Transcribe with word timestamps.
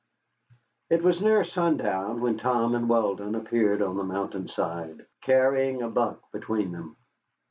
It 0.89 1.03
was 1.03 1.21
near 1.21 1.43
sundown 1.43 2.21
when 2.21 2.39
Tom 2.39 2.73
and 2.73 2.89
Weldon 2.89 3.35
appeared 3.35 3.83
on 3.83 3.97
the 3.97 4.03
mountain 4.03 4.47
side 4.47 5.05
carrying 5.21 5.83
a 5.83 5.89
buck 5.89 6.31
between 6.31 6.71
them. 6.71 6.97